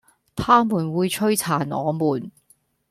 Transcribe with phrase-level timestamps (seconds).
[0.35, 2.31] 他們會摧殘我們